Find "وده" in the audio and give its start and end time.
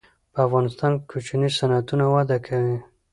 2.13-2.37